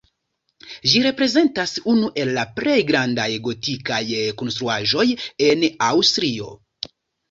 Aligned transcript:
Ĝi 0.93 1.03
reprezentas 1.05 1.73
unu 1.93 2.09
el 2.23 2.33
la 2.39 2.47
plej 2.61 2.79
grandaj 2.89 3.29
gotikaj 3.47 4.03
konstruaĵoj 4.43 5.09
en 5.53 5.71
Aŭstrio. 5.95 6.55